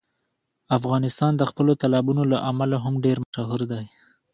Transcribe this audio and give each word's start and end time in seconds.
افغانستان 0.77 1.31
د 1.37 1.43
خپلو 1.49 1.71
تالابونو 1.81 2.23
له 2.31 2.37
امله 2.49 2.77
هم 2.85 2.93
ډېر 3.05 3.17
مشهور 3.25 3.61
دی. 3.71 3.85